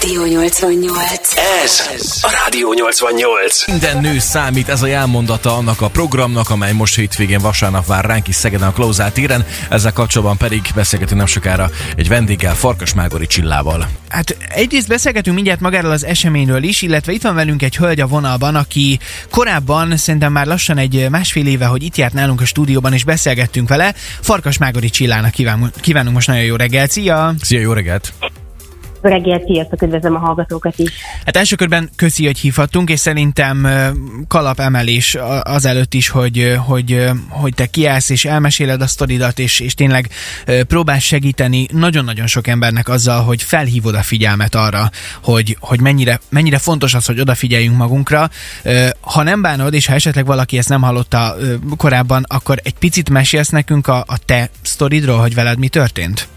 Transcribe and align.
Rádió 0.00 0.24
88. 0.24 1.36
Ez 1.64 1.80
a 2.22 2.38
Rádió 2.44 2.72
88. 2.72 3.66
Minden 3.66 4.00
nő 4.00 4.18
számít, 4.18 4.68
ez 4.68 4.82
a 4.82 4.86
jelmondata 4.86 5.56
annak 5.56 5.80
a 5.80 5.88
programnak, 5.88 6.50
amely 6.50 6.72
most 6.72 6.94
hétvégén 6.94 7.38
vasárnap 7.38 7.86
vár 7.86 8.04
ránk 8.04 8.28
is 8.28 8.34
Szegeden 8.34 8.68
a 8.68 8.72
Klauzál 8.72 9.12
téren. 9.12 9.46
Ezzel 9.68 9.92
kapcsolatban 9.92 10.36
pedig 10.36 10.62
beszélgetünk 10.74 11.18
nem 11.18 11.26
sokára 11.26 11.70
egy 11.96 12.08
vendéggel, 12.08 12.54
Farkas 12.54 12.94
Mágori 12.94 13.26
Csillával. 13.26 13.88
Hát 14.08 14.36
egyrészt 14.48 14.88
beszélgetünk 14.88 15.34
mindjárt 15.34 15.60
magáról 15.60 15.90
az 15.90 16.04
eseményről 16.04 16.62
is, 16.62 16.82
illetve 16.82 17.12
itt 17.12 17.22
van 17.22 17.34
velünk 17.34 17.62
egy 17.62 17.76
hölgy 17.76 18.00
a 18.00 18.06
vonalban, 18.06 18.54
aki 18.54 18.98
korábban, 19.30 19.96
szerintem 19.96 20.32
már 20.32 20.46
lassan 20.46 20.78
egy 20.78 21.06
másfél 21.10 21.46
éve, 21.46 21.66
hogy 21.66 21.82
itt 21.82 21.96
járt 21.96 22.12
nálunk 22.12 22.40
a 22.40 22.44
stúdióban, 22.44 22.92
és 22.92 23.04
beszélgettünk 23.04 23.68
vele. 23.68 23.94
Farkas 24.20 24.58
Mágori 24.58 24.90
Csillának 24.90 25.30
kívánunk, 25.30 25.80
kívánunk 25.80 26.14
most 26.14 26.26
nagyon 26.26 26.44
jó 26.44 26.56
reggelt. 26.56 26.90
Szia! 26.90 27.34
Szia, 27.40 27.60
jó 27.60 27.72
reggelt! 27.72 28.12
Jó 29.04 29.10
reggelt, 29.10 29.44
sziasztok, 29.46 29.82
üdvözlöm 29.82 30.14
a 30.14 30.18
hallgatókat 30.18 30.78
is. 30.78 30.90
Hát 31.24 31.36
első 31.36 31.56
körben 31.56 31.90
köszi, 31.96 32.24
hogy 32.24 32.38
hívhattunk, 32.38 32.90
és 32.90 33.00
szerintem 33.00 33.64
ö, 33.64 33.88
kalapemelés 34.28 35.14
a- 35.14 35.42
azelőtt 35.42 35.94
is, 35.94 36.08
hogy, 36.08 36.56
hogy, 36.66 37.04
hogy 37.28 37.54
te 37.54 37.66
kiállsz 37.66 38.10
és 38.10 38.24
elmeséled 38.24 38.80
a 38.80 38.86
sztoridat, 38.86 39.38
és, 39.38 39.60
és 39.60 39.74
tényleg 39.74 40.08
ö, 40.46 40.64
próbálsz 40.64 41.02
segíteni 41.02 41.66
nagyon-nagyon 41.72 42.26
sok 42.26 42.46
embernek 42.46 42.88
azzal, 42.88 43.22
hogy 43.22 43.42
felhívod 43.42 43.94
a 43.94 44.02
figyelmet 44.02 44.54
arra, 44.54 44.90
hogy, 45.22 45.56
hogy 45.60 45.80
mennyire, 45.80 46.20
mennyire 46.28 46.58
fontos 46.58 46.94
az, 46.94 47.06
hogy 47.06 47.20
odafigyeljünk 47.20 47.76
magunkra. 47.76 48.30
Ha 49.00 49.22
nem 49.22 49.42
bánod, 49.42 49.74
és 49.74 49.86
ha 49.86 49.94
esetleg 49.94 50.26
valaki 50.26 50.58
ezt 50.58 50.68
nem 50.68 50.82
hallotta 50.82 51.36
korábban, 51.76 52.24
akkor 52.28 52.60
egy 52.62 52.74
picit 52.74 53.10
mesélsz 53.10 53.48
nekünk 53.48 53.86
a, 53.86 54.04
a 54.06 54.18
te 54.24 54.50
sztoridról, 54.62 55.18
hogy 55.18 55.34
veled 55.34 55.58
mi 55.58 55.68
történt? 55.68 56.28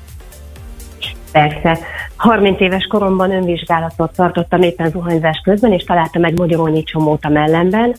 Persze. 1.38 1.78
30 2.16 2.60
éves 2.60 2.86
koromban 2.86 3.32
önvizsgálatot 3.32 4.16
tartottam 4.16 4.62
éppen 4.62 4.90
zuhanyzás 4.90 5.42
közben, 5.44 5.72
és 5.72 5.84
találtam 5.84 6.24
egy 6.24 6.38
magyarolnyi 6.38 6.84
csomót 6.84 7.26
a 7.26 7.30
mellemben. 7.30 7.96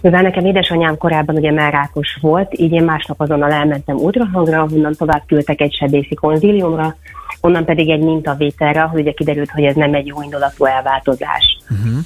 Mivel 0.00 0.22
nekem 0.22 0.44
édesanyám 0.44 0.96
korábban 0.96 1.36
ugye 1.36 1.52
melrákos 1.52 2.18
volt, 2.20 2.58
így 2.58 2.72
én 2.72 2.84
másnap 2.84 3.20
azonnal 3.20 3.52
elmentem 3.52 3.96
ultrahangra, 3.96 4.66
onnan 4.72 4.94
tovább 4.94 5.22
küldtek 5.26 5.60
egy 5.60 5.74
sebészi 5.74 6.14
konzíliumra, 6.14 6.96
onnan 7.40 7.64
pedig 7.64 7.90
egy 7.90 8.00
mintavételre, 8.00 8.82
ahol 8.82 9.00
ugye 9.00 9.12
kiderült, 9.12 9.50
hogy 9.50 9.64
ez 9.64 9.74
nem 9.74 9.94
egy 9.94 10.06
jó 10.06 10.22
indulatú 10.22 10.64
elváltozás. 10.64 11.58
Uh-huh. 11.70 11.98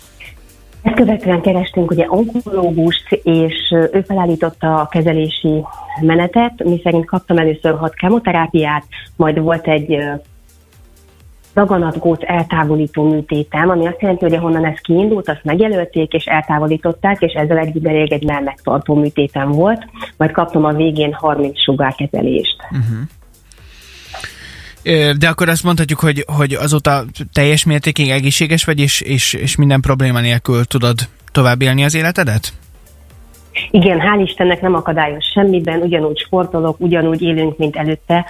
Ezt 0.82 0.94
követően 0.94 1.40
kerestünk 1.40 1.90
ugye 1.90 2.06
onkológust, 2.08 3.12
és 3.22 3.74
ő 3.92 4.04
felállította 4.06 4.74
a 4.74 4.88
kezelési 4.88 5.64
menetet, 6.00 6.64
mi 6.64 6.80
szerint 6.82 7.06
kaptam 7.06 7.38
először 7.38 7.78
hat 7.78 7.94
kemoterápiát, 7.94 8.84
majd 9.16 9.40
volt 9.40 9.66
egy 9.66 9.98
daganatgót 11.54 12.22
eltávolító 12.22 13.08
műtétem, 13.08 13.70
ami 13.70 13.86
azt 13.86 14.00
jelenti, 14.00 14.24
hogy 14.24 14.34
ahonnan 14.34 14.66
ez 14.66 14.78
kiindult, 14.80 15.28
azt 15.28 15.44
megjelölték 15.44 16.12
és 16.12 16.24
eltávolították, 16.24 17.20
és 17.20 17.32
ezzel 17.32 17.58
egy 17.58 17.76
ideig 17.76 18.12
egy 18.12 18.24
mellmegtartó 18.24 18.94
műtétem 18.94 19.50
volt, 19.50 19.86
majd 20.16 20.30
kaptam 20.30 20.64
a 20.64 20.72
végén 20.72 21.12
30 21.12 21.62
sugárkezelést. 21.62 22.56
Ö, 24.82 25.12
De 25.18 25.28
akkor 25.28 25.48
azt 25.48 25.64
mondhatjuk, 25.64 26.00
hogy, 26.00 26.24
hogy 26.36 26.52
azóta 26.52 27.04
teljes 27.32 27.64
mértékig 27.64 28.10
egészséges 28.10 28.64
vagy, 28.64 28.80
és, 28.80 29.00
és, 29.00 29.32
és 29.32 29.56
minden 29.56 29.80
probléma 29.80 30.20
nélkül 30.20 30.64
tudod 30.64 30.98
tovább 31.32 31.62
élni 31.62 31.84
az 31.84 31.94
életedet? 31.94 32.52
Igen, 33.70 34.00
hál' 34.00 34.22
Istennek 34.24 34.60
nem 34.60 34.74
akadályoz 34.74 35.24
semmiben, 35.32 35.80
ugyanúgy 35.80 36.18
sportolok, 36.18 36.80
ugyanúgy 36.80 37.22
élünk, 37.22 37.58
mint 37.58 37.76
előtte. 37.76 38.26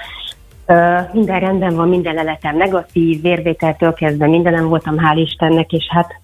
Minden 1.13 1.41
rendben 1.41 1.75
van, 1.75 1.89
minden 1.89 2.15
leletem 2.15 2.57
negatív, 2.57 3.23
vérvételtől 3.23 3.93
kezdve 3.93 4.27
mindenem 4.27 4.69
voltam, 4.69 4.97
hál' 4.97 5.17
Istennek, 5.17 5.73
és 5.73 5.85
hát 5.91 6.21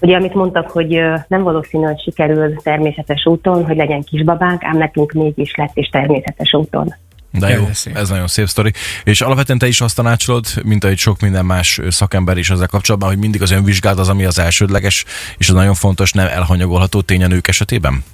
ugye 0.00 0.16
amit 0.16 0.34
mondtak, 0.34 0.70
hogy 0.70 1.00
nem 1.28 1.42
valószínű, 1.42 1.84
hogy 1.84 2.00
sikerül 2.00 2.56
természetes 2.56 3.26
úton, 3.26 3.64
hogy 3.64 3.76
legyen 3.76 4.02
kisbabánk, 4.02 4.64
ám 4.64 4.76
nekünk 4.76 5.12
mégis 5.12 5.54
lett 5.54 5.76
is 5.76 5.88
természetes 5.88 6.54
úton. 6.54 6.94
De 7.38 7.48
jó, 7.48 7.64
ez 7.94 8.08
nagyon 8.08 8.26
szép 8.26 8.46
sztori. 8.46 8.72
És 9.04 9.20
alapvetően 9.20 9.58
te 9.58 9.66
is 9.66 9.80
azt 9.80 9.96
tanácsolod, 9.96 10.46
mint 10.64 10.84
ahogy 10.84 10.98
sok 10.98 11.20
minden 11.20 11.44
más 11.44 11.80
szakember 11.88 12.36
is 12.36 12.50
ezzel 12.50 12.66
kapcsolatban, 12.66 13.08
hogy 13.08 13.18
mindig 13.18 13.42
az 13.42 13.50
önvizsgálat 13.50 13.98
az, 13.98 14.08
ami 14.08 14.24
az 14.24 14.38
elsődleges, 14.38 15.04
és 15.38 15.48
az 15.48 15.54
nagyon 15.54 15.74
fontos, 15.74 16.12
nem 16.12 16.26
elhanyagolható 16.26 17.00
tény 17.00 17.24
a 17.24 17.26
nők 17.26 17.48
esetében? 17.48 18.04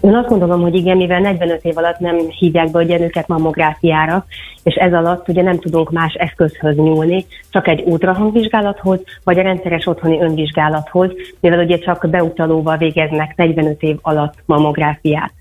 Én 0.00 0.14
azt 0.14 0.28
gondolom, 0.28 0.60
hogy 0.60 0.74
igen, 0.74 0.96
mivel 0.96 1.20
45 1.20 1.64
év 1.64 1.78
alatt 1.78 1.98
nem 1.98 2.16
hívják 2.28 2.70
be 2.70 2.78
ugye 2.78 2.98
nőket 2.98 3.28
mammográfiára, 3.28 4.24
és 4.62 4.74
ez 4.74 4.92
alatt 4.92 5.28
ugye 5.28 5.42
nem 5.42 5.58
tudunk 5.58 5.90
más 5.90 6.14
eszközhöz 6.14 6.76
nyúlni, 6.76 7.26
csak 7.50 7.68
egy 7.68 7.82
ultrahangvizsgálathoz, 7.86 9.00
vagy 9.24 9.38
a 9.38 9.42
rendszeres 9.42 9.86
otthoni 9.86 10.20
önvizsgálathoz, 10.20 11.10
mivel 11.40 11.64
ugye 11.64 11.78
csak 11.78 12.06
beutalóval 12.10 12.76
végeznek 12.76 13.36
45 13.36 13.82
év 13.82 13.98
alatt 14.02 14.34
mammográfiát. 14.46 15.32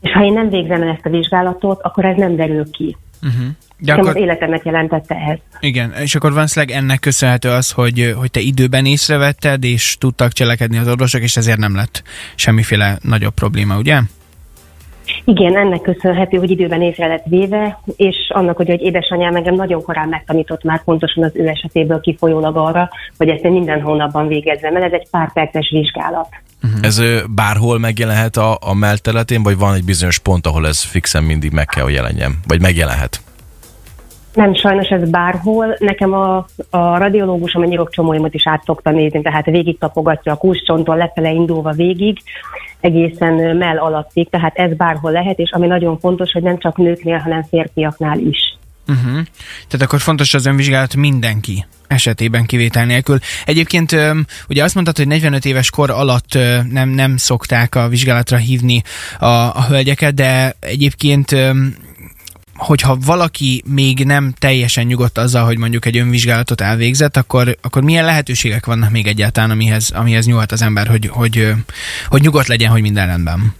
És 0.00 0.12
ha 0.12 0.24
én 0.24 0.32
nem 0.32 0.48
végzem 0.48 0.82
el 0.82 0.88
ezt 0.88 1.06
a 1.06 1.10
vizsgálatot, 1.10 1.80
akkor 1.82 2.04
ez 2.04 2.16
nem 2.16 2.36
derül 2.36 2.70
ki. 2.70 2.96
Uh-huh. 3.22 3.46
De 3.78 3.92
akkor, 3.92 4.08
az 4.08 4.16
életemet 4.16 4.64
jelentette 4.64 5.14
ez. 5.14 5.38
igen, 5.60 5.92
és 5.92 6.14
akkor 6.14 6.32
valószínűleg 6.32 6.76
ennek 6.76 7.00
köszönhető 7.00 7.48
az, 7.48 7.70
hogy, 7.70 8.14
hogy 8.16 8.30
te 8.30 8.40
időben 8.40 8.86
észrevetted, 8.86 9.64
és 9.64 9.96
tudtak 9.98 10.32
cselekedni 10.32 10.78
az 10.78 10.88
orvosok, 10.88 11.22
és 11.22 11.36
ezért 11.36 11.58
nem 11.58 11.76
lett 11.76 12.02
semmiféle 12.34 12.98
nagyobb 13.02 13.34
probléma, 13.34 13.76
ugye? 13.76 14.00
Igen, 15.24 15.56
ennek 15.56 15.80
köszönhető, 15.80 16.38
hogy 16.38 16.50
időben 16.50 16.82
észre 16.82 17.06
lett 17.06 17.24
véve, 17.26 17.80
és 17.96 18.16
annak, 18.28 18.56
hogy, 18.56 18.68
hogy 18.68 18.80
édesanyám 18.80 19.36
engem 19.36 19.54
nagyon 19.54 19.82
korán 19.82 20.08
megtanított 20.08 20.62
már 20.62 20.84
pontosan 20.84 21.24
az 21.24 21.36
ő 21.36 21.46
esetéből 21.46 22.00
kifolyólag 22.00 22.56
arra, 22.56 22.90
hogy 23.16 23.28
ezt 23.28 23.44
én 23.44 23.52
minden 23.52 23.80
hónapban 23.80 24.28
végezzem 24.28 24.76
el. 24.76 24.82
Ez 24.82 24.92
egy 24.92 25.08
pár 25.10 25.32
perces 25.32 25.70
vizsgálat. 25.70 26.28
Uh-huh. 26.62 26.78
Ez 26.82 27.00
bárhol 27.28 27.78
megjelenhet 27.78 28.36
a, 28.36 28.58
a 28.60 28.74
mellterületén, 28.74 29.42
vagy 29.42 29.58
van 29.58 29.74
egy 29.74 29.84
bizonyos 29.84 30.18
pont, 30.18 30.46
ahol 30.46 30.66
ez 30.66 30.82
fixen 30.82 31.24
mindig 31.24 31.52
meg 31.52 31.66
kell, 31.66 31.82
hogy 31.82 31.92
jelenjen? 31.92 32.38
Vagy 32.46 32.60
megjelenhet? 32.60 33.20
Nem, 34.34 34.54
sajnos 34.54 34.88
ez 34.88 35.10
bárhol. 35.10 35.76
Nekem 35.78 36.12
a, 36.12 36.36
a 36.70 36.98
radiológusom 36.98 37.62
a 37.62 37.64
nyirokcsomóimat 37.64 38.34
is 38.34 38.46
át 38.46 38.62
szokta 38.64 38.90
nézni, 38.90 39.22
tehát 39.22 39.44
végig 39.44 39.78
tapogatja 39.78 40.32
a 40.32 40.36
kúscsonton, 40.36 40.96
lefele 40.96 41.30
indulva 41.30 41.70
végig, 41.70 42.18
egészen 42.80 43.56
mell 43.56 43.78
alattig, 43.78 44.28
tehát 44.30 44.56
ez 44.56 44.76
bárhol 44.76 45.10
lehet, 45.10 45.38
és 45.38 45.50
ami 45.50 45.66
nagyon 45.66 45.98
fontos, 45.98 46.32
hogy 46.32 46.42
nem 46.42 46.58
csak 46.58 46.76
nőknél, 46.76 47.18
hanem 47.18 47.42
férfiaknál 47.42 48.18
is. 48.18 48.58
Uh-huh. 48.90 49.26
Tehát 49.68 49.86
akkor 49.86 50.00
fontos 50.00 50.34
az 50.34 50.46
önvizsgálat 50.46 50.96
mindenki 50.96 51.66
esetében 51.86 52.46
kivétel 52.46 52.84
nélkül. 52.84 53.18
Egyébként 53.44 53.96
ugye 54.48 54.64
azt 54.64 54.74
mondtad, 54.74 54.96
hogy 54.96 55.06
45 55.06 55.44
éves 55.44 55.70
kor 55.70 55.90
alatt 55.90 56.38
nem, 56.70 56.88
nem 56.88 57.16
szokták 57.16 57.74
a 57.74 57.88
vizsgálatra 57.88 58.36
hívni 58.36 58.82
a, 59.18 59.26
a 59.26 59.64
hölgyeket, 59.68 60.14
de 60.14 60.56
egyébként 60.60 61.34
hogyha 62.60 62.96
valaki 62.96 63.62
még 63.66 64.04
nem 64.04 64.34
teljesen 64.38 64.86
nyugodt 64.86 65.18
azzal, 65.18 65.44
hogy 65.44 65.58
mondjuk 65.58 65.86
egy 65.86 65.96
önvizsgálatot 65.96 66.60
elvégzett, 66.60 67.16
akkor, 67.16 67.58
akkor 67.60 67.82
milyen 67.82 68.04
lehetőségek 68.04 68.66
vannak 68.66 68.90
még 68.90 69.06
egyáltalán, 69.06 69.50
amihez, 69.50 69.90
amihez 69.90 70.26
nyúlhat 70.26 70.52
az 70.52 70.62
ember, 70.62 70.86
hogy, 70.86 71.08
hogy, 71.12 71.52
hogy 72.08 72.20
nyugodt 72.20 72.46
legyen, 72.46 72.70
hogy 72.70 72.80
minden 72.80 73.06
rendben? 73.06 73.54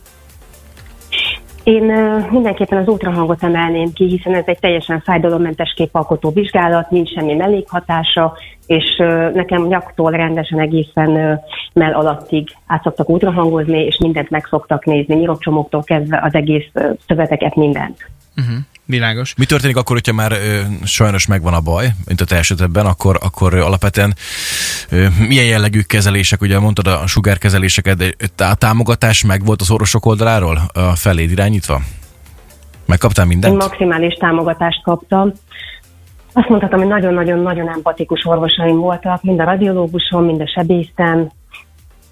Én 1.63 1.83
mindenképpen 2.31 2.79
az 2.79 2.89
ultrahangot 2.89 3.43
emelném 3.43 3.93
ki, 3.93 4.05
hiszen 4.05 4.35
ez 4.35 4.45
egy 4.47 4.59
teljesen 4.59 5.01
fájdalommentes 5.01 5.73
képalkotó 5.77 6.31
vizsgálat, 6.31 6.91
nincs 6.91 7.11
semmi 7.11 7.35
mellékhatása, 7.35 8.37
és 8.67 8.97
nekem 9.35 9.67
nyaktól 9.67 10.11
rendesen 10.11 10.61
egészen 10.61 11.41
mell 11.73 11.93
alattig 11.93 12.49
át 12.67 12.83
szoktak 12.83 13.09
ultrahangozni, 13.09 13.79
és 13.79 13.99
mindent 13.99 14.31
meg 14.31 14.47
szoktak 14.51 14.85
nézni, 14.85 15.15
nyirokcsomóktól 15.15 15.83
kezdve 15.83 16.21
az 16.23 16.35
egész 16.35 16.71
szöveteket, 17.07 17.55
mindent. 17.55 18.11
Uh-huh. 18.37 18.57
Világos. 18.91 19.35
Mi 19.37 19.45
történik 19.45 19.77
akkor, 19.77 19.97
hogyha 19.97 20.13
már 20.13 20.33
ö, 20.33 20.61
sajnos 20.85 21.27
megvan 21.27 21.55
a 21.55 21.61
baj, 21.61 21.87
mint 22.07 22.21
a 22.21 22.25
te 22.25 22.37
esetedben, 22.37 22.87
akkor, 22.87 23.19
akkor 23.23 23.53
ö, 23.53 23.63
alapvetően 23.63 24.15
ö, 24.91 25.07
milyen 25.29 25.45
jellegű 25.45 25.81
kezelések, 25.81 26.41
ugye 26.41 26.59
mondtad 26.59 26.87
a 26.87 27.07
sugárkezeléseket, 27.07 27.97
de 27.97 28.45
a 28.45 28.55
támogatás 28.55 29.25
meg 29.25 29.45
volt 29.45 29.61
az 29.61 29.71
orvosok 29.71 30.07
oldaláról 30.07 30.61
a 30.73 30.97
feléd 30.97 31.31
irányítva? 31.31 31.81
Megkaptál 32.87 33.25
Én 33.25 33.31
mindent? 33.31 33.57
maximális 33.57 34.15
támogatást 34.15 34.83
kaptam. 34.83 35.33
Azt 36.33 36.49
mondhatom, 36.49 36.79
hogy 36.79 36.89
nagyon-nagyon-nagyon 36.89 37.69
empatikus 37.69 38.25
orvosaim 38.25 38.77
voltak, 38.77 39.23
mind 39.23 39.41
a 39.41 39.45
radiológusom, 39.45 40.25
mind 40.25 40.41
a 40.41 40.49
sebészem. 40.55 41.31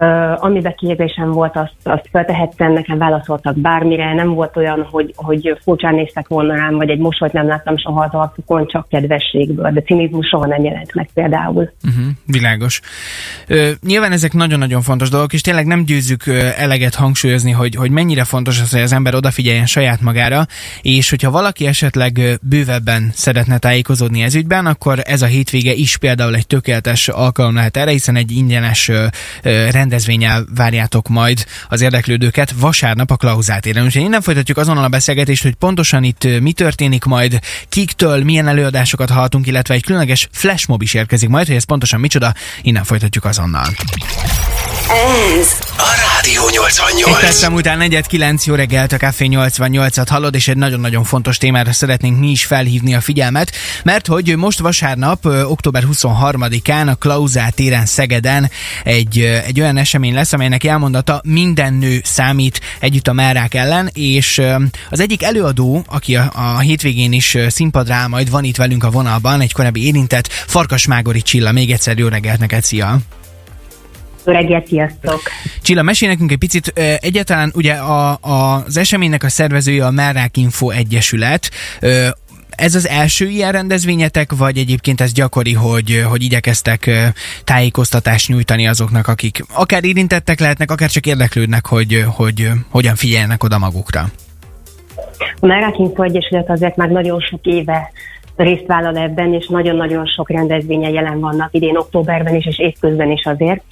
Uh, 0.00 0.44
amiben 0.44 0.74
kérdésem 0.76 1.30
volt, 1.32 1.56
azt, 1.56 1.74
azt 1.82 2.08
feltehettem, 2.12 2.72
nekem 2.72 2.98
válaszoltak 2.98 3.56
bármire, 3.56 4.14
nem 4.14 4.28
volt 4.28 4.56
olyan, 4.56 4.86
hogy, 4.90 5.12
hogy 5.16 5.58
furcsán 5.62 5.94
néztek 5.94 6.28
volna 6.28 6.54
rám, 6.54 6.76
vagy 6.76 6.90
egy 6.90 6.98
mosolyt 6.98 7.32
nem 7.32 7.46
láttam 7.46 7.76
soha 7.76 8.04
az 8.04 8.12
arcukon, 8.12 8.66
csak 8.66 8.88
kedvességből, 8.88 9.70
de 9.70 9.80
cinizmus 9.80 10.26
soha 10.26 10.46
nem 10.46 10.64
jelent 10.64 10.94
meg 10.94 11.08
például. 11.14 11.72
Uh-huh, 11.84 12.04
világos. 12.26 12.80
Ö, 13.46 13.70
nyilván 13.86 14.12
ezek 14.12 14.32
nagyon-nagyon 14.32 14.82
fontos 14.82 15.08
dolgok, 15.08 15.32
és 15.32 15.40
tényleg 15.40 15.66
nem 15.66 15.84
győzzük 15.84 16.26
eleget 16.56 16.94
hangsúlyozni, 16.94 17.50
hogy, 17.50 17.74
hogy 17.74 17.90
mennyire 17.90 18.24
fontos 18.24 18.60
az, 18.60 18.70
hogy 18.72 18.80
az 18.80 18.92
ember 18.92 19.14
odafigyeljen 19.14 19.66
saját 19.66 20.00
magára, 20.00 20.46
és 20.82 21.10
hogyha 21.10 21.30
valaki 21.30 21.66
esetleg 21.66 22.20
bővebben 22.42 23.10
szeretne 23.12 23.58
tájékozódni 23.58 24.22
ez 24.22 24.34
ügyben, 24.34 24.66
akkor 24.66 24.98
ez 25.04 25.22
a 25.22 25.26
hétvége 25.26 25.72
is 25.72 25.96
például 25.96 26.34
egy 26.34 26.46
tökéletes 26.46 27.08
alkalom 27.08 27.54
lehet 27.54 27.76
erre, 27.76 27.90
hiszen 27.90 28.16
egy 28.16 28.30
ingyenes 28.30 28.90
rend 29.42 29.87
rendezvényel 29.88 30.46
várjátok 30.54 31.08
majd 31.08 31.44
az 31.68 31.80
érdeklődőket 31.80 32.50
vasárnap 32.50 33.10
a 33.10 33.16
Klauzát 33.16 33.66
éren. 33.66 33.84
Úgyhogy 33.84 34.02
innen 34.02 34.20
folytatjuk 34.20 34.58
azonnal 34.58 34.84
a 34.84 34.88
beszélgetést, 34.88 35.42
hogy 35.42 35.54
pontosan 35.54 36.04
itt 36.04 36.40
mi 36.40 36.52
történik 36.52 37.04
majd, 37.04 37.38
kiktől, 37.68 38.24
milyen 38.24 38.48
előadásokat 38.48 39.10
hallhatunk, 39.10 39.46
illetve 39.46 39.74
egy 39.74 39.84
különleges 39.84 40.28
flashmob 40.32 40.82
is 40.82 40.94
érkezik 40.94 41.28
majd, 41.28 41.46
hogy 41.46 41.56
ez 41.56 41.64
pontosan 41.64 42.00
micsoda, 42.00 42.34
innen 42.62 42.84
folytatjuk 42.84 43.24
azonnal. 43.24 43.66
Ez 44.88 45.58
a 45.76 46.14
Rádió 46.14 46.42
88. 46.50 47.08
Egy 47.08 47.20
percem 47.20 47.54
után 47.54 47.78
4-9 47.82 48.44
jó 48.44 48.54
reggelt 48.54 48.92
a 48.92 48.96
Café 48.96 49.28
88-at 49.30 50.06
hallod, 50.08 50.34
és 50.34 50.48
egy 50.48 50.56
nagyon-nagyon 50.56 51.04
fontos 51.04 51.38
témára 51.38 51.72
szeretnénk 51.72 52.18
mi 52.18 52.30
is 52.30 52.44
felhívni 52.44 52.94
a 52.94 53.00
figyelmet, 53.00 53.52
mert 53.82 54.06
hogy 54.06 54.36
most 54.36 54.58
vasárnap, 54.58 55.26
október 55.26 55.84
23-án 55.92 56.90
a 56.90 56.94
Klauzá 56.94 57.48
téren 57.48 57.86
Szegeden 57.86 58.50
egy, 58.84 59.18
egy 59.46 59.60
olyan 59.60 59.76
esemény 59.76 60.14
lesz, 60.14 60.32
amelynek 60.32 60.64
elmondata 60.64 61.20
minden 61.24 61.74
nő 61.74 62.00
számít 62.04 62.60
együtt 62.78 63.08
a 63.08 63.12
merák 63.12 63.54
ellen, 63.54 63.90
és 63.94 64.42
az 64.90 65.00
egyik 65.00 65.22
előadó, 65.22 65.84
aki 65.86 66.16
a, 66.16 66.30
a 66.34 66.58
hétvégén 66.58 67.12
is 67.12 67.36
színpadra 67.48 67.94
áll, 67.94 68.06
majd 68.06 68.30
van 68.30 68.44
itt 68.44 68.56
velünk 68.56 68.84
a 68.84 68.90
vonalban, 68.90 69.40
egy 69.40 69.52
korábbi 69.52 69.86
érintett, 69.86 70.28
Farkas 70.28 70.86
Mágori 70.86 71.22
Csilla. 71.22 71.52
Még 71.52 71.70
egyszer 71.70 71.98
jó 71.98 72.08
reggelt 72.08 72.38
neked, 72.38 72.64
szia! 72.64 72.98
Jó 74.26 74.32
reggelt, 74.32 74.66
sziasztok! 74.66 75.20
Csilla, 75.62 75.82
mesélj 75.82 76.12
nekünk 76.12 76.32
egy 76.32 76.38
picit, 76.38 76.72
egyáltalán 77.00 77.52
ugye 77.54 77.72
a, 77.72 78.18
a, 78.20 78.62
az 78.66 78.76
eseménynek 78.76 79.22
a 79.22 79.28
szervezője 79.28 79.86
a 79.86 79.90
Merrák 79.90 80.36
Info 80.36 80.70
Egyesület, 80.70 81.50
ez 82.50 82.74
az 82.74 82.88
első 82.88 83.26
ilyen 83.26 83.52
rendezvényetek, 83.52 84.32
vagy 84.38 84.58
egyébként 84.58 85.00
ez 85.00 85.12
gyakori, 85.12 85.52
hogy, 85.52 86.04
hogy 86.08 86.22
igyekeztek 86.22 86.90
tájékoztatást 87.44 88.28
nyújtani 88.28 88.68
azoknak, 88.68 89.08
akik 89.08 89.44
akár 89.54 89.84
érintettek 89.84 90.40
lehetnek, 90.40 90.70
akár 90.70 90.88
csak 90.88 91.06
érdeklődnek, 91.06 91.66
hogy, 91.66 92.04
hogy 92.16 92.50
hogyan 92.70 92.94
figyeljenek 92.94 93.44
oda 93.44 93.58
magukra? 93.58 94.04
A 95.40 95.46
Merák 95.46 95.78
Info 95.78 96.02
Egyesület 96.02 96.50
azért 96.50 96.76
már 96.76 96.88
nagyon 96.88 97.20
sok 97.20 97.40
éve 97.42 97.92
részt 98.36 98.66
vállal 98.66 98.96
ebben, 98.96 99.34
és 99.34 99.46
nagyon-nagyon 99.46 100.06
sok 100.06 100.30
rendezvénye 100.30 100.88
jelen 100.90 101.20
vannak 101.20 101.48
idén 101.52 101.76
októberben 101.76 102.34
is, 102.34 102.46
és 102.46 102.58
évközben 102.58 103.10
is 103.10 103.24
azért. 103.24 103.62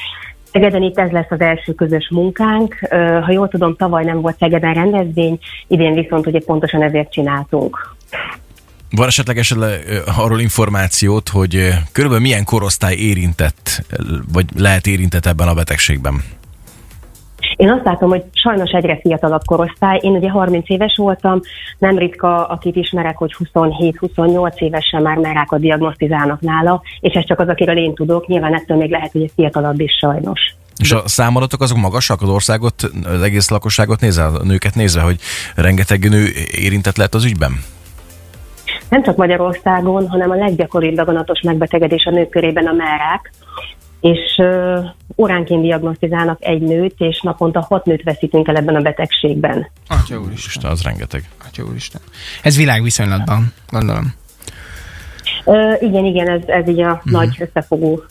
Szegeden 0.56 0.82
itt 0.82 0.98
ez 0.98 1.10
lesz 1.10 1.30
az 1.30 1.40
első 1.40 1.72
közös 1.72 2.08
munkánk. 2.10 2.78
Ha 3.22 3.32
jól 3.32 3.48
tudom, 3.48 3.76
tavaly 3.76 4.04
nem 4.04 4.20
volt 4.20 4.36
Szegeden 4.38 4.74
rendezvény, 4.74 5.38
idén 5.66 5.94
viszont 5.94 6.26
ugye 6.26 6.40
pontosan 6.40 6.82
ezért 6.82 7.12
csináltunk. 7.12 7.94
Van 8.90 9.06
esetleg 9.06 9.36
arról 10.16 10.40
információt, 10.40 11.28
hogy 11.28 11.68
körülbelül 11.92 12.24
milyen 12.24 12.44
korosztály 12.44 12.94
érintett, 12.94 13.86
vagy 14.32 14.44
lehet 14.54 14.86
érintett 14.86 15.26
ebben 15.26 15.48
a 15.48 15.54
betegségben? 15.54 16.22
Én 17.56 17.70
azt 17.70 17.84
látom, 17.84 18.08
hogy 18.08 18.24
sajnos 18.32 18.70
egyre 18.70 18.98
fiatalabb 19.00 19.44
korosztály. 19.44 19.98
Én 20.02 20.12
ugye 20.12 20.30
30 20.30 20.70
éves 20.70 20.96
voltam, 20.96 21.40
nem 21.78 21.98
ritka, 21.98 22.46
akit 22.46 22.76
ismerek, 22.76 23.16
hogy 23.16 23.36
27-28 23.54 24.56
évesen 24.58 25.02
már 25.02 25.16
merákat 25.16 25.60
diagnosztizálnak 25.60 26.40
nála, 26.40 26.82
és 27.00 27.14
ez 27.14 27.26
csak 27.26 27.40
az, 27.40 27.48
akiről 27.48 27.78
én 27.78 27.94
tudok. 27.94 28.26
Nyilván 28.26 28.54
ettől 28.54 28.76
még 28.76 28.90
lehet, 28.90 29.12
hogy 29.12 29.22
egy 29.22 29.32
fiatalabb 29.34 29.80
is 29.80 29.92
sajnos. 30.00 30.40
És 30.76 30.92
a 30.92 31.08
számadatok 31.08 31.60
azok 31.60 31.78
magasak 31.78 32.22
az 32.22 32.28
országot, 32.28 32.90
az 33.04 33.22
egész 33.22 33.50
lakosságot 33.50 34.00
nézve, 34.00 34.24
a 34.24 34.44
nőket 34.44 34.74
nézve, 34.74 35.00
hogy 35.00 35.16
rengeteg 35.54 36.08
nő 36.08 36.26
érintett 36.50 36.96
lehet 36.96 37.14
az 37.14 37.24
ügyben? 37.24 37.52
Nem 38.88 39.02
csak 39.02 39.16
Magyarországon, 39.16 40.08
hanem 40.08 40.30
a 40.30 40.34
leggyakoribb 40.34 40.94
daganatos 40.94 41.40
megbetegedés 41.40 42.04
a 42.04 42.10
nők 42.10 42.28
körében 42.28 42.66
a 42.66 42.72
merák, 42.72 43.32
és 44.12 44.42
óránként 45.16 45.62
diagnosztizálnak 45.62 46.44
egy 46.44 46.60
nőt, 46.60 46.94
és 46.98 47.20
naponta 47.20 47.60
hat 47.60 47.84
nőt 47.84 48.02
veszítünk 48.02 48.48
el 48.48 48.56
ebben 48.56 48.74
a 48.74 48.80
betegségben. 48.80 49.70
Atya 49.88 50.18
úristen. 50.18 50.70
Az 50.70 50.82
rengeteg. 50.82 51.22
Atya 51.46 51.64
úristen. 51.64 52.00
Ez 52.42 52.56
világviszonylatban, 52.56 53.52
gondolom. 53.70 54.14
Uh, 55.44 55.82
igen, 55.82 56.04
igen, 56.04 56.28
ez, 56.28 56.40
ez 56.46 56.68
így 56.68 56.80
a 56.80 56.92
uh-huh. 56.92 57.12
nagy 57.12 57.36
összefogó 57.38 58.02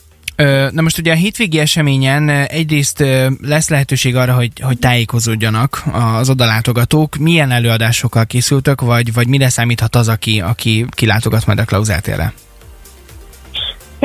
Na 0.70 0.82
most 0.82 0.98
ugye 0.98 1.12
a 1.12 1.14
hétvégi 1.14 1.58
eseményen 1.58 2.28
egyrészt 2.28 3.04
lesz 3.40 3.68
lehetőség 3.68 4.16
arra, 4.16 4.34
hogy, 4.34 4.50
hogy 4.60 4.78
tájékozódjanak 4.78 5.82
az 5.92 6.30
odalátogatók. 6.30 7.16
Milyen 7.16 7.50
előadásokkal 7.50 8.26
készültök, 8.26 8.80
vagy, 8.80 9.12
vagy 9.12 9.28
mire 9.28 9.48
számíthat 9.48 9.96
az, 9.96 10.08
aki, 10.08 10.40
aki 10.40 10.86
kilátogat 10.90 11.46
majd 11.46 11.58
a 11.58 11.64
klauzátérre? 11.64 12.32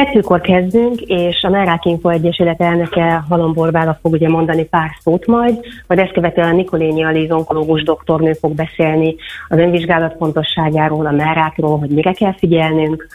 Kettőkor 0.04 0.42
kezdünk, 0.42 1.02
és 1.02 1.44
a 1.44 1.50
Merák 1.50 1.86
Info 1.86 2.10
Egyesület 2.10 2.62
elnöke 2.62 3.24
Halom 3.30 3.54
Borbála 3.54 3.98
fog 4.02 4.12
ugye 4.12 4.30
mondani 4.30 4.66
pár 4.66 4.90
szót 5.02 5.26
majd, 5.26 5.60
majd 5.88 6.00
ezt 6.00 6.14
követően 6.14 6.48
a 6.48 6.56
Nikoléni 6.56 7.04
Aliz 7.04 7.32
onkológus 7.32 7.84
doktornő 7.84 8.34
fog 8.34 8.56
beszélni 8.56 9.16
az 9.48 9.58
önvizsgálat 9.58 10.16
fontosságáról, 10.18 11.06
a 11.06 11.12
merákról, 11.12 11.80
hogy 11.80 11.90
mire 11.90 12.12
kell 12.12 12.34
figyelnünk. 12.38 13.08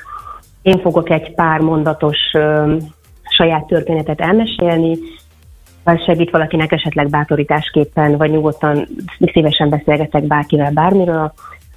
Én 0.63 0.81
fogok 0.81 1.11
egy 1.11 1.35
pár 1.35 1.61
mondatos 1.61 2.19
ö, 2.33 2.77
saját 3.23 3.67
történetet 3.67 4.21
elmesélni, 4.21 4.99
vagy 5.85 6.05
segít 6.05 6.31
valakinek 6.31 6.73
esetleg 6.73 7.09
bátorításképpen, 7.09 8.17
vagy 8.17 8.31
nyugodtan 8.31 8.89
szívesen 9.33 9.69
beszélgetek 9.69 10.23
bárkivel 10.23 10.71
bármiről. 10.73 11.33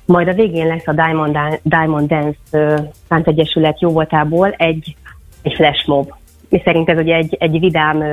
Majd 0.10 0.28
a 0.28 0.34
végén 0.34 0.68
lesz 0.68 0.88
a 0.88 0.94
Diamond, 0.94 1.38
Diamond 1.64 2.08
Dance 2.08 3.30
Egyesület 3.30 3.82
jóvoltából 3.82 4.52
egy, 4.52 4.96
egy 5.42 5.54
flash 5.54 5.88
mob. 5.88 6.14
Mi 6.50 6.62
szerint 6.64 6.90
ez 6.90 6.98
ugye 6.98 7.16
egy, 7.16 7.38
egy 7.40 7.60
vidám, 7.60 8.04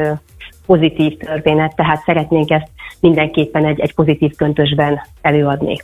pozitív 0.67 1.17
történet, 1.17 1.77
tehát 1.77 2.03
szeretnénk 2.05 2.51
ezt 2.51 2.69
mindenképpen 3.01 3.67
egy, 3.67 3.81
egy 3.81 3.95
pozitív 3.95 4.35
köntösben 4.37 5.01
előadni. 5.21 5.77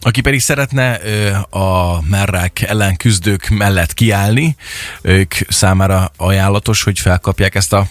Aki 0.00 0.20
pedig 0.20 0.40
szeretne 0.40 0.92
a 1.50 1.98
merrák 2.10 2.60
ellen 2.66 2.96
küzdők 2.96 3.48
mellett 3.48 3.94
kiállni, 3.94 4.56
ők 5.02 5.32
számára 5.48 6.10
ajánlatos, 6.16 6.82
hogy 6.82 6.98
felkapják 6.98 7.54
ezt 7.54 7.72
a 7.72 7.84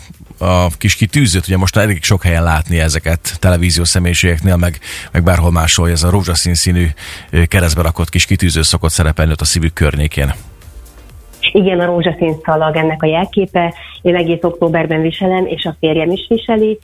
a 0.44 0.68
kis 0.78 0.96
kitűzőt, 0.96 1.48
ugye 1.48 1.58
most 1.58 1.78
elég 1.78 2.04
sok 2.04 2.24
helyen 2.24 2.44
látni 2.44 2.80
ezeket 2.80 3.38
televíziós 3.40 3.88
személyiségeknél, 3.88 4.56
meg, 4.56 4.80
meg 5.12 5.24
bárhol 5.24 5.52
máshol, 5.52 5.90
ez 5.90 6.04
a 6.04 6.10
rózsaszín 6.10 6.54
színű 6.54 6.88
keresztbe 7.48 7.82
rakott 7.82 8.10
kis 8.10 8.26
kitűző 8.26 8.62
szokott 8.62 8.92
szerepelni 8.92 9.32
ott 9.32 9.42
a 9.42 9.46
szívük 9.46 9.74
környékén. 9.74 10.34
Igen, 11.52 11.80
a 11.80 11.86
rózsaszín 11.86 12.36
szalag 12.44 12.76
ennek 12.76 13.04
a 13.04 13.08
jelképe. 13.08 13.74
Én 14.02 14.16
egész 14.16 14.44
októberben 14.44 15.02
viselem, 15.02 15.46
és 15.46 15.66
a 15.66 15.76
férjem 15.80 16.12
is 16.12 16.26
viseli, 16.30 16.80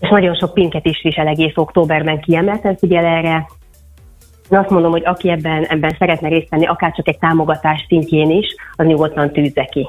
és 0.00 0.08
nagyon 0.08 0.34
sok 0.34 0.54
pinket 0.54 0.86
is 0.86 1.00
visel 1.02 1.26
egész 1.26 1.52
októberben 1.54 2.20
kiemelten 2.20 2.76
figyel 2.76 3.04
erre. 3.04 3.46
Én 4.50 4.58
azt 4.58 4.70
mondom, 4.70 4.90
hogy 4.90 5.04
aki 5.04 5.30
ebben, 5.30 5.64
ebben 5.64 5.96
szeretne 5.98 6.28
részt 6.28 6.48
venni, 6.48 6.66
akár 6.66 6.92
csak 6.92 7.08
egy 7.08 7.18
támogatás 7.18 7.84
szintjén 7.88 8.30
is, 8.30 8.46
az 8.76 8.86
nyugodtan 8.86 9.32
tűzze 9.32 9.64
ki. 9.64 9.88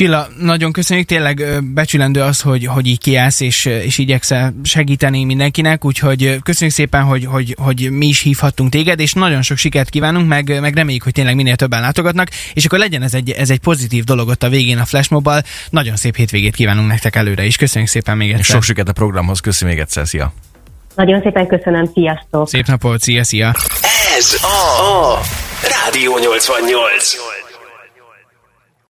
Csilla, 0.00 0.26
nagyon 0.38 0.72
köszönjük, 0.72 1.06
tényleg 1.06 1.42
becsülendő 1.62 2.20
az, 2.20 2.40
hogy, 2.40 2.66
hogy 2.66 2.86
így 2.86 2.98
kiállsz 2.98 3.40
és, 3.40 3.64
és 3.64 3.98
igyekszel 3.98 4.54
segíteni 4.62 5.24
mindenkinek, 5.24 5.84
úgyhogy 5.84 6.38
köszönjük 6.42 6.76
szépen, 6.76 7.02
hogy, 7.02 7.24
hogy, 7.24 7.56
hogy 7.58 7.90
mi 7.90 8.06
is 8.06 8.20
hívhattunk 8.20 8.70
téged, 8.70 9.00
és 9.00 9.12
nagyon 9.12 9.42
sok 9.42 9.56
sikert 9.56 9.88
kívánunk, 9.90 10.28
meg, 10.28 10.60
meg 10.60 10.74
reméljük, 10.74 11.02
hogy 11.02 11.12
tényleg 11.12 11.34
minél 11.34 11.56
többen 11.56 11.80
látogatnak, 11.80 12.28
és 12.54 12.64
akkor 12.64 12.78
legyen 12.78 13.02
ez 13.02 13.14
egy, 13.14 13.30
ez 13.30 13.50
egy 13.50 13.58
pozitív 13.58 14.04
dolog 14.04 14.28
ott 14.28 14.42
a 14.42 14.48
végén 14.48 14.78
a 14.78 14.84
Flashmobbal. 14.84 15.42
Nagyon 15.70 15.96
szép 15.96 16.16
hétvégét 16.16 16.54
kívánunk 16.54 16.88
nektek 16.88 17.16
előre 17.16 17.44
is. 17.44 17.56
Köszönjük 17.56 17.90
szépen 17.90 18.16
még 18.16 18.30
egyszer. 18.30 18.44
Sok 18.44 18.62
sikert 18.62 18.88
a 18.88 18.92
programhoz, 18.92 19.40
köszönjük 19.40 19.76
még 19.76 19.86
egyszer, 19.86 20.06
szia! 20.06 20.32
Nagyon 20.94 21.20
szépen 21.22 21.46
köszönöm, 21.46 21.90
sziasztok! 21.94 22.48
Szép 22.48 22.66
napot, 22.66 23.00
szia, 23.00 23.24
szia! 23.24 23.54
Ez 24.18 24.36
a, 24.42 24.80
a 24.82 25.20
Rádió 25.84 26.18
88. 26.18 27.29